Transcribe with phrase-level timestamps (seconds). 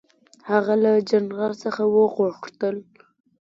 [0.49, 2.75] هغه له جنرال څخه وغوښتل.